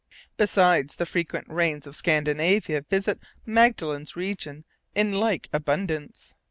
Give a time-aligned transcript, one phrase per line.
[0.35, 6.33] Besides, the frequent rains of Scandinavia visit Magellan's region in like abundance.